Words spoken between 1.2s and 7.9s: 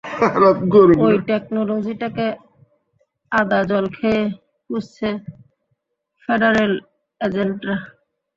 টেকনোলজিটাকে আদা-জল খেয়ে খুঁজছে ফেডারেল এজেন্টরা।